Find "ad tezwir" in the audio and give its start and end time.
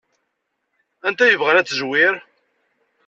1.59-2.15